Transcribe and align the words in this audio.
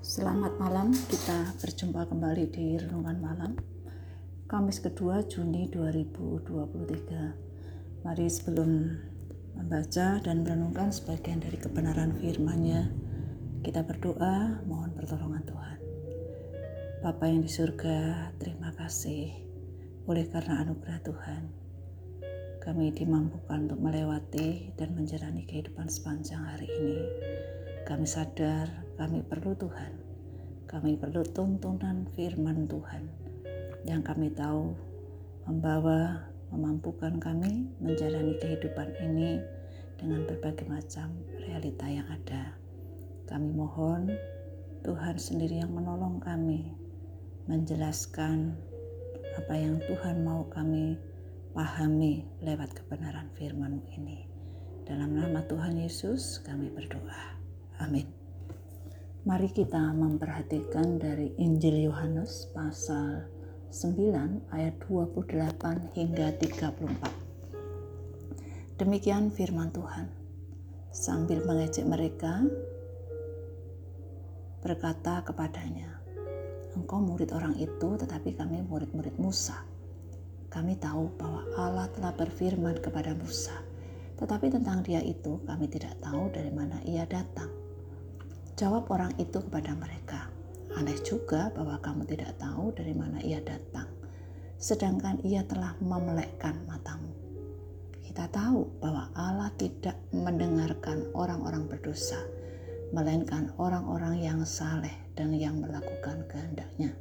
Selamat 0.00 0.56
malam, 0.56 0.94
kita 0.94 1.58
berjumpa 1.58 2.06
kembali 2.06 2.46
di 2.48 2.78
Renungan 2.78 3.18
Malam 3.18 3.58
Kamis 4.46 4.78
kedua 4.78 5.26
Juni 5.26 5.66
2023 5.68 8.06
Mari 8.06 8.26
sebelum 8.30 8.70
membaca 9.58 10.22
dan 10.22 10.46
merenungkan 10.46 10.94
sebagian 10.94 11.42
dari 11.42 11.58
kebenaran 11.58 12.14
firman-Nya 12.16 12.86
Kita 13.66 13.82
berdoa, 13.82 14.62
mohon 14.64 14.94
pertolongan 14.94 15.42
Tuhan. 15.42 15.78
Bapa 17.02 17.26
yang 17.26 17.42
di 17.42 17.50
surga, 17.50 18.30
terima 18.38 18.70
kasih. 18.78 19.34
Oleh 20.06 20.30
karena 20.30 20.62
anugerah 20.62 21.02
Tuhan 21.02 21.66
kami 22.66 22.90
dimampukan 22.90 23.70
untuk 23.70 23.78
melewati 23.78 24.74
dan 24.74 24.90
menjalani 24.98 25.46
kehidupan 25.46 25.86
sepanjang 25.86 26.42
hari 26.42 26.66
ini. 26.66 26.98
Kami 27.86 28.02
sadar 28.02 28.66
kami 28.98 29.22
perlu 29.22 29.54
Tuhan. 29.54 29.94
Kami 30.66 30.98
perlu 30.98 31.22
tuntunan 31.22 32.10
firman 32.18 32.66
Tuhan 32.66 33.06
yang 33.86 34.02
kami 34.02 34.34
tahu 34.34 34.74
membawa, 35.46 36.26
memampukan 36.50 37.14
kami 37.22 37.70
menjalani 37.78 38.34
kehidupan 38.42 38.90
ini 38.98 39.38
dengan 40.02 40.26
berbagai 40.26 40.66
macam 40.66 41.14
realita 41.38 41.86
yang 41.86 42.10
ada. 42.10 42.58
Kami 43.30 43.54
mohon 43.54 44.10
Tuhan 44.82 45.14
sendiri 45.14 45.62
yang 45.62 45.70
menolong 45.70 46.18
kami 46.18 46.74
menjelaskan 47.46 48.58
apa 49.38 49.54
yang 49.54 49.78
Tuhan 49.86 50.26
mau 50.26 50.42
kami 50.50 50.98
pahami 51.54 52.26
lewat 52.42 52.82
kebenaran 52.82 53.30
firman 53.38 53.78
ini. 53.94 54.26
Dalam 54.82 55.14
nama 55.14 55.46
Tuhan 55.46 55.78
Yesus 55.78 56.42
kami 56.42 56.74
berdoa. 56.74 57.35
Amin. 57.82 58.06
Mari 59.26 59.50
kita 59.50 59.90
memperhatikan 59.92 61.02
dari 61.02 61.34
Injil 61.36 61.90
Yohanes 61.90 62.46
pasal 62.54 63.26
9 63.68 64.54
ayat 64.54 64.78
28 64.86 65.98
hingga 65.98 66.30
34. 66.38 68.78
Demikian 68.78 69.34
firman 69.34 69.74
Tuhan. 69.74 70.06
Sambil 70.94 71.42
mengejek 71.44 71.84
mereka, 71.84 72.40
berkata 74.64 75.20
kepadanya, 75.26 76.00
Engkau 76.72 77.04
murid 77.04 77.36
orang 77.36 77.52
itu, 77.60 78.00
tetapi 78.00 78.32
kami 78.32 78.64
murid-murid 78.64 79.20
Musa 79.20 79.60
kami 80.56 80.72
tahu 80.80 81.12
bahwa 81.20 81.44
Allah 81.58 81.86
telah 81.92 82.16
berfirman 82.16 82.80
kepada 82.80 83.12
Musa, 83.12 83.52
tetapi 84.16 84.48
tentang 84.48 84.80
dia 84.80 85.04
itu 85.04 85.36
kami 85.44 85.68
tidak 85.68 86.00
tahu 86.00 86.32
dari 86.32 86.48
mana 86.48 86.80
ia 86.88 87.04
datang. 87.04 87.52
Jawab 88.56 88.88
orang 88.88 89.12
itu 89.20 89.36
kepada 89.36 89.76
mereka, 89.76 90.32
aneh 90.80 90.96
juga 91.04 91.52
bahwa 91.52 91.76
kamu 91.76 92.08
tidak 92.08 92.40
tahu 92.40 92.72
dari 92.72 92.96
mana 92.96 93.20
ia 93.20 93.36
datang, 93.44 93.84
sedangkan 94.56 95.20
ia 95.28 95.44
telah 95.44 95.76
memelekkan 95.84 96.64
matamu. 96.64 97.12
Kita 98.00 98.32
tahu 98.32 98.80
bahwa 98.80 99.12
Allah 99.12 99.52
tidak 99.60 100.00
mendengarkan 100.08 101.04
orang-orang 101.12 101.68
berdosa, 101.68 102.16
melainkan 102.96 103.52
orang-orang 103.60 104.24
yang 104.24 104.40
saleh 104.48 105.04
dan 105.12 105.36
yang 105.36 105.60
melakukan 105.60 106.24
kehendaknya. 106.24 106.96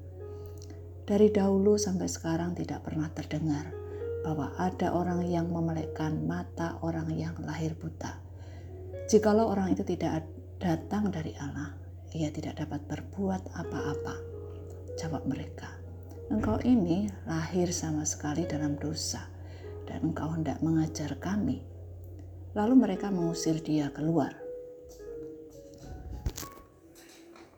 Dari 1.08 1.32
dahulu 1.32 1.80
sampai 1.80 2.12
sekarang 2.12 2.52
tidak 2.60 2.84
pernah 2.84 3.08
terdengar 3.16 3.72
bahwa 4.28 4.52
ada 4.60 4.92
orang 4.92 5.24
yang 5.24 5.48
memelekkan 5.48 6.20
mata 6.28 6.76
orang 6.84 7.16
yang 7.16 7.40
lahir 7.48 7.80
buta. 7.80 8.20
Jikalau 9.08 9.56
orang 9.56 9.72
itu 9.72 9.88
tidak 9.88 10.35
datang 10.60 11.12
dari 11.12 11.36
Allah, 11.40 11.76
ia 12.16 12.32
tidak 12.32 12.64
dapat 12.64 12.82
berbuat 12.88 13.52
apa-apa. 13.56 14.16
Jawab 14.96 15.28
mereka, 15.28 15.68
engkau 16.32 16.56
ini 16.64 17.12
lahir 17.28 17.68
sama 17.76 18.08
sekali 18.08 18.48
dalam 18.48 18.80
dosa 18.80 19.28
dan 19.84 20.12
engkau 20.12 20.32
hendak 20.32 20.64
mengajar 20.64 21.20
kami. 21.20 21.62
Lalu 22.56 22.74
mereka 22.80 23.12
mengusir 23.12 23.60
dia 23.60 23.92
keluar. 23.92 24.32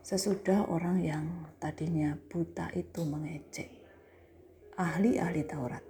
Sesudah 0.02 0.66
orang 0.72 1.04
yang 1.04 1.26
tadinya 1.60 2.16
buta 2.32 2.72
itu 2.74 3.04
mengejek 3.04 3.70
ahli-ahli 4.80 5.44
Taurat. 5.44 5.84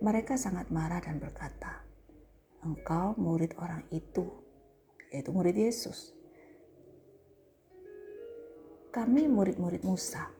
Mereka 0.00 0.34
sangat 0.34 0.72
marah 0.74 0.98
dan 0.98 1.20
berkata, 1.22 1.84
"Engkau 2.66 3.14
murid 3.20 3.54
orang 3.62 3.84
itu, 3.94 4.26
yaitu 5.10 5.34
murid 5.34 5.58
Yesus. 5.58 6.14
Kami 8.94 9.26
murid-murid 9.26 9.82
Musa." 9.82 10.30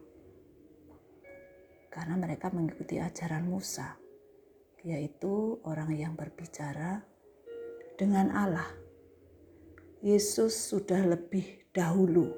Karena 1.91 2.15
mereka 2.15 2.47
mengikuti 2.49 2.97
ajaran 3.03 3.45
Musa, 3.51 3.99
yaitu 4.87 5.59
orang 5.67 5.91
yang 5.91 6.15
berbicara 6.15 7.03
dengan 7.99 8.31
Allah. 8.31 8.67
Yesus 10.01 10.57
sudah 10.57 11.05
lebih 11.05 11.69
dahulu 11.69 12.33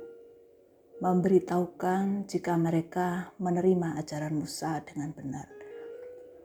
memberitahukan 1.00 2.28
jika 2.28 2.60
mereka 2.60 3.32
menerima 3.40 3.96
ajaran 4.04 4.36
Musa 4.36 4.84
dengan 4.84 5.16
benar 5.16 5.48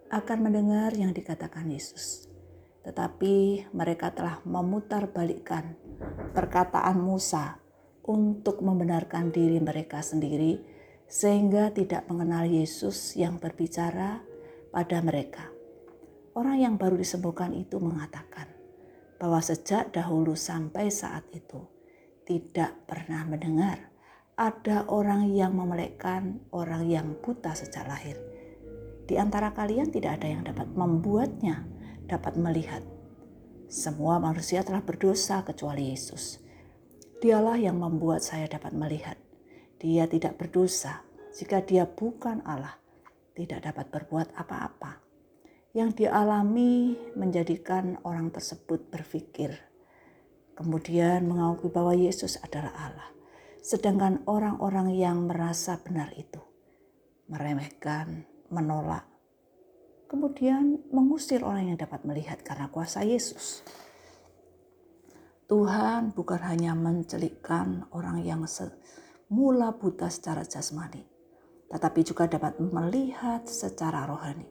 akan 0.08 0.38
mendengar 0.40 0.96
yang 0.96 1.12
dikatakan 1.12 1.68
Yesus. 1.68 2.27
Tetapi 2.88 3.68
mereka 3.76 4.16
telah 4.16 4.40
memutarbalikkan 4.48 5.76
perkataan 6.32 6.96
Musa 6.96 7.60
untuk 8.08 8.64
membenarkan 8.64 9.28
diri 9.28 9.60
mereka 9.60 10.00
sendiri 10.00 10.56
sehingga 11.04 11.68
tidak 11.68 12.08
mengenal 12.08 12.48
Yesus 12.48 13.12
yang 13.12 13.36
berbicara 13.36 14.24
pada 14.72 15.04
mereka. 15.04 15.52
Orang 16.32 16.56
yang 16.56 16.80
baru 16.80 16.96
disembuhkan 16.96 17.52
itu 17.52 17.76
mengatakan 17.76 18.48
bahwa 19.20 19.44
sejak 19.44 19.92
dahulu 19.92 20.32
sampai 20.32 20.88
saat 20.88 21.28
itu 21.36 21.60
tidak 22.24 22.72
pernah 22.88 23.28
mendengar 23.28 23.92
ada 24.38 24.86
orang 24.86 25.34
yang 25.34 25.52
memelekkan 25.52 26.38
orang 26.54 26.86
yang 26.86 27.18
buta 27.18 27.52
sejak 27.58 27.84
lahir. 27.90 28.14
Di 29.08 29.18
antara 29.18 29.50
kalian 29.50 29.90
tidak 29.90 30.22
ada 30.22 30.28
yang 30.30 30.46
dapat 30.46 30.70
membuatnya 30.72 31.66
dapat 32.08 32.40
melihat. 32.40 32.80
Semua 33.68 34.16
manusia 34.16 34.64
telah 34.64 34.80
berdosa 34.80 35.44
kecuali 35.44 35.92
Yesus. 35.92 36.40
Dialah 37.20 37.60
yang 37.60 37.76
membuat 37.76 38.24
saya 38.24 38.48
dapat 38.48 38.72
melihat. 38.72 39.20
Dia 39.78 40.08
tidak 40.08 40.40
berdosa 40.40 41.04
jika 41.36 41.60
dia 41.60 41.84
bukan 41.84 42.40
Allah, 42.48 42.80
tidak 43.36 43.68
dapat 43.68 43.92
berbuat 43.92 44.32
apa-apa. 44.34 45.04
Yang 45.76 46.08
dialami 46.08 46.96
menjadikan 47.12 48.00
orang 48.02 48.32
tersebut 48.32 48.88
berpikir, 48.88 49.52
kemudian 50.56 51.28
mengakui 51.28 51.68
bahwa 51.68 51.92
Yesus 51.92 52.40
adalah 52.40 52.72
Allah 52.74 53.18
Sedangkan 53.68 54.24
orang-orang 54.24 54.96
yang 54.96 55.28
merasa 55.28 55.76
benar 55.82 56.08
itu 56.16 56.40
meremehkan, 57.28 58.24
menolak, 58.48 59.04
kemudian 60.08 60.80
mengusir 60.88 61.44
orang 61.44 61.70
yang 61.70 61.78
dapat 61.78 62.02
melihat 62.08 62.40
karena 62.40 62.72
kuasa 62.72 63.04
Yesus. 63.04 63.60
Tuhan 65.48 66.12
bukan 66.12 66.40
hanya 66.44 66.72
mencelikkan 66.76 67.88
orang 67.92 68.24
yang 68.24 68.44
semula 68.48 69.76
buta 69.76 70.08
secara 70.08 70.44
jasmani, 70.44 71.04
tetapi 71.68 72.00
juga 72.04 72.28
dapat 72.28 72.60
melihat 72.60 73.48
secara 73.48 74.04
rohani. 74.08 74.48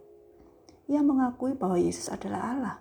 Ia 0.90 1.02
mengakui 1.04 1.54
bahwa 1.54 1.78
Yesus 1.78 2.10
adalah 2.10 2.42
Allah, 2.54 2.78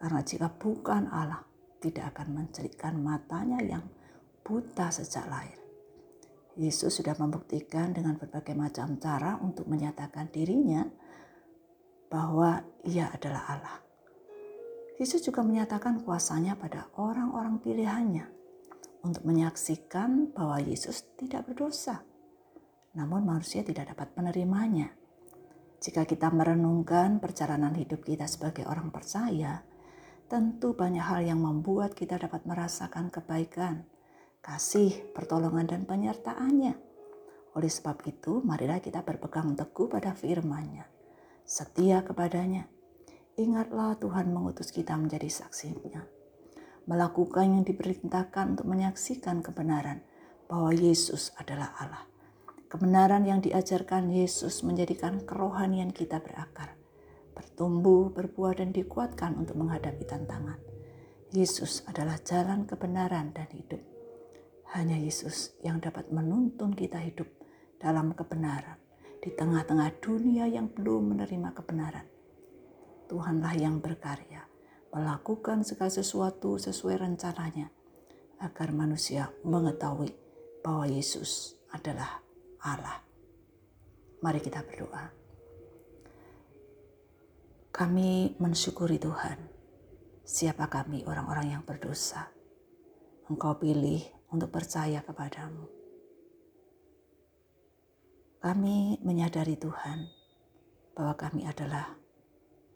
karena 0.00 0.20
jika 0.24 0.48
bukan 0.56 1.08
Allah, 1.12 1.44
tidak 1.84 2.16
akan 2.16 2.32
mencelikkan 2.32 2.96
matanya 2.96 3.60
yang 3.60 3.84
buta 4.40 4.88
sejak 4.88 5.28
lahir. 5.28 5.60
Yesus 6.54 6.94
sudah 6.96 7.18
membuktikan 7.18 7.90
dengan 7.92 8.14
berbagai 8.16 8.54
macam 8.54 8.96
cara 8.96 9.36
untuk 9.42 9.66
menyatakan 9.66 10.30
dirinya 10.30 10.86
bahwa 12.14 12.62
ia 12.86 13.10
adalah 13.10 13.42
Allah. 13.50 13.78
Yesus 14.94 15.26
juga 15.26 15.42
menyatakan 15.42 16.06
kuasanya 16.06 16.54
pada 16.54 16.86
orang-orang 16.94 17.58
pilihannya 17.58 18.30
untuk 19.02 19.26
menyaksikan 19.26 20.30
bahwa 20.30 20.62
Yesus 20.62 21.02
tidak 21.18 21.50
berdosa. 21.50 22.06
Namun 22.94 23.26
manusia 23.26 23.66
tidak 23.66 23.90
dapat 23.90 24.14
menerimanya. 24.14 24.94
Jika 25.82 26.06
kita 26.06 26.30
merenungkan 26.30 27.18
perjalanan 27.18 27.74
hidup 27.74 28.06
kita 28.06 28.30
sebagai 28.30 28.70
orang 28.70 28.94
percaya, 28.94 29.66
tentu 30.30 30.78
banyak 30.78 31.02
hal 31.02 31.26
yang 31.26 31.42
membuat 31.42 31.98
kita 31.98 32.16
dapat 32.16 32.46
merasakan 32.46 33.10
kebaikan, 33.10 33.82
kasih, 34.38 35.10
pertolongan, 35.10 35.66
dan 35.66 35.82
penyertaannya. 35.84 36.78
Oleh 37.58 37.70
sebab 37.70 37.98
itu, 38.06 38.40
marilah 38.46 38.78
kita 38.78 39.02
berpegang 39.02 39.58
teguh 39.58 39.90
pada 39.90 40.14
firman-Nya, 40.14 40.93
setia 41.44 42.00
kepadanya. 42.00 42.72
Ingatlah 43.36 44.00
Tuhan 44.00 44.32
mengutus 44.32 44.72
kita 44.72 44.96
menjadi 44.96 45.28
saksinya, 45.28 46.00
melakukan 46.88 47.60
yang 47.60 47.64
diperintahkan 47.68 48.56
untuk 48.56 48.64
menyaksikan 48.64 49.44
kebenaran 49.44 50.00
bahwa 50.48 50.72
Yesus 50.72 51.36
adalah 51.36 51.76
Allah. 51.76 52.08
Kebenaran 52.72 53.28
yang 53.28 53.44
diajarkan 53.44 54.08
Yesus 54.08 54.64
menjadikan 54.64 55.20
kerohanian 55.22 55.92
kita 55.92 56.18
berakar, 56.24 56.74
bertumbuh, 57.36 58.08
berbuah, 58.10 58.64
dan 58.64 58.72
dikuatkan 58.72 59.36
untuk 59.36 59.60
menghadapi 59.60 60.02
tantangan. 60.08 60.58
Yesus 61.30 61.84
adalah 61.84 62.18
jalan 62.24 62.64
kebenaran 62.64 63.36
dan 63.36 63.46
hidup. 63.52 63.82
Hanya 64.74 64.96
Yesus 64.96 65.54
yang 65.62 65.78
dapat 65.78 66.08
menuntun 66.10 66.74
kita 66.74 66.98
hidup 66.98 67.30
dalam 67.78 68.10
kebenaran 68.16 68.83
di 69.24 69.32
tengah-tengah 69.32 70.04
dunia 70.04 70.44
yang 70.44 70.68
belum 70.68 71.16
menerima 71.16 71.56
kebenaran. 71.56 72.04
Tuhanlah 73.08 73.56
yang 73.56 73.80
berkarya, 73.80 74.44
melakukan 74.92 75.64
segala 75.64 75.88
sesuatu 75.88 76.60
sesuai 76.60 77.00
rencananya, 77.00 77.72
agar 78.44 78.76
manusia 78.76 79.32
mengetahui 79.40 80.12
bahwa 80.60 80.84
Yesus 80.84 81.56
adalah 81.72 82.20
Allah. 82.60 83.00
Mari 84.20 84.44
kita 84.44 84.60
berdoa. 84.60 85.08
Kami 87.72 88.36
mensyukuri 88.36 89.00
Tuhan 89.00 89.40
siapa 90.24 90.68
kami 90.68 91.04
orang-orang 91.08 91.56
yang 91.56 91.62
berdosa. 91.64 92.28
Engkau 93.28 93.56
pilih 93.56 94.04
untuk 94.32 94.52
percaya 94.52 95.00
kepadamu. 95.00 95.83
Kami 98.44 99.00
menyadari 99.00 99.56
Tuhan 99.56 100.04
bahwa 100.92 101.16
kami 101.16 101.48
adalah 101.48 101.96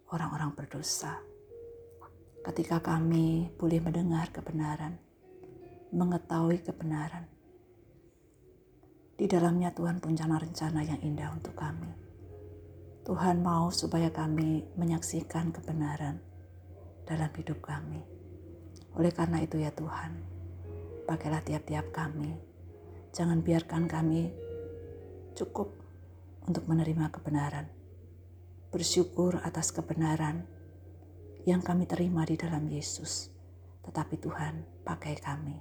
orang-orang 0.08 0.56
berdosa. 0.56 1.20
Ketika 2.40 2.80
kami 2.80 3.52
boleh 3.52 3.76
mendengar 3.76 4.32
kebenaran, 4.32 4.96
mengetahui 5.92 6.64
kebenaran, 6.64 7.28
di 9.20 9.28
dalamnya 9.28 9.68
Tuhan 9.76 10.00
punya 10.00 10.24
rencana 10.24 10.80
yang 10.88 11.04
indah 11.04 11.36
untuk 11.36 11.52
kami. 11.52 11.92
Tuhan 13.04 13.44
mau 13.44 13.68
supaya 13.68 14.08
kami 14.08 14.64
menyaksikan 14.72 15.52
kebenaran, 15.52 16.16
dalam 17.04 17.28
hidup 17.36 17.60
kami. 17.60 18.00
Oleh 18.96 19.12
karena 19.12 19.44
itu 19.44 19.60
ya 19.60 19.68
Tuhan, 19.76 20.16
pakailah 21.04 21.44
tiap-tiap 21.44 21.92
kami. 21.92 22.40
Jangan 23.12 23.44
biarkan 23.44 23.84
kami 23.84 24.47
cukup 25.38 25.70
untuk 26.50 26.66
menerima 26.66 27.14
kebenaran. 27.14 27.70
Bersyukur 28.74 29.38
atas 29.46 29.70
kebenaran 29.70 30.42
yang 31.46 31.62
kami 31.62 31.86
terima 31.86 32.26
di 32.26 32.34
dalam 32.34 32.66
Yesus. 32.66 33.30
Tetapi 33.86 34.18
Tuhan, 34.18 34.84
pakai 34.84 35.14
kami 35.22 35.56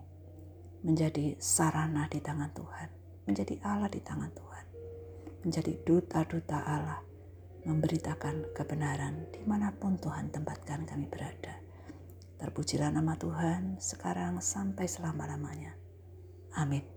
menjadi 0.81 1.37
sarana 1.37 2.09
di 2.09 2.19
tangan 2.19 2.51
Tuhan, 2.51 2.89
menjadi 3.29 3.55
Allah 3.61 3.87
di 3.87 4.01
tangan 4.01 4.31
Tuhan, 4.33 4.65
menjadi 5.45 5.73
duta-duta 5.85 6.59
Allah 6.65 7.01
memberitakan 7.67 8.55
kebenaran 8.55 9.27
di 9.35 9.43
mana 9.43 9.75
pun 9.75 9.99
Tuhan 9.99 10.31
tempatkan 10.31 10.87
kami 10.87 11.03
berada. 11.11 11.59
Terpujilah 12.39 12.95
nama 12.95 13.19
Tuhan 13.19 13.75
sekarang 13.75 14.39
sampai 14.39 14.87
selama-lamanya. 14.87 15.75
Amin. 16.55 16.96